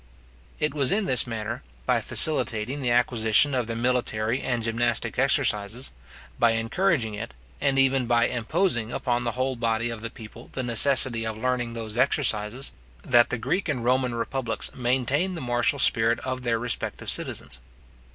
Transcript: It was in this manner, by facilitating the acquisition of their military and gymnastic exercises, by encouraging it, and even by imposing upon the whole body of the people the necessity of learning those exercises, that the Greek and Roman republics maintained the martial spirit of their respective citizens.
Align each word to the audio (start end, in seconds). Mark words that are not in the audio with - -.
It 0.59 0.73
was 0.73 0.91
in 0.91 1.05
this 1.05 1.27
manner, 1.27 1.61
by 1.85 2.01
facilitating 2.01 2.81
the 2.81 2.89
acquisition 2.89 3.53
of 3.53 3.67
their 3.67 3.75
military 3.75 4.41
and 4.41 4.63
gymnastic 4.63 5.19
exercises, 5.19 5.91
by 6.39 6.53
encouraging 6.53 7.13
it, 7.13 7.35
and 7.61 7.77
even 7.77 8.07
by 8.07 8.25
imposing 8.25 8.91
upon 8.91 9.25
the 9.25 9.33
whole 9.33 9.55
body 9.55 9.91
of 9.91 10.01
the 10.01 10.09
people 10.09 10.49
the 10.53 10.63
necessity 10.63 11.23
of 11.23 11.37
learning 11.37 11.73
those 11.73 11.99
exercises, 11.99 12.71
that 13.03 13.29
the 13.29 13.37
Greek 13.37 13.69
and 13.69 13.85
Roman 13.85 14.15
republics 14.15 14.73
maintained 14.73 15.37
the 15.37 15.41
martial 15.41 15.77
spirit 15.77 16.19
of 16.21 16.41
their 16.41 16.57
respective 16.57 17.07
citizens. 17.11 17.59